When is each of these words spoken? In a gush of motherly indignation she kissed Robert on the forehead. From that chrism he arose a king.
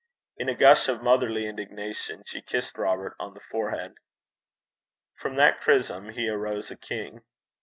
In 0.35 0.49
a 0.49 0.55
gush 0.55 0.87
of 0.87 1.03
motherly 1.03 1.45
indignation 1.45 2.23
she 2.25 2.41
kissed 2.41 2.75
Robert 2.79 3.15
on 3.19 3.35
the 3.35 3.39
forehead. 3.39 3.99
From 5.19 5.35
that 5.35 5.61
chrism 5.61 6.09
he 6.09 6.27
arose 6.27 6.71
a 6.71 6.75
king. 6.75 7.21